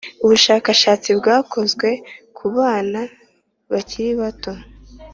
[0.23, 1.89] Ubushakashatsi bwakozwe
[2.37, 3.01] ku bana
[3.71, 4.53] bakiri bato